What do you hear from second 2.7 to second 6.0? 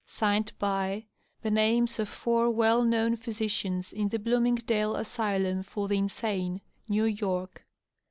Signed by known physicians in the Bloomingdale Asylum for the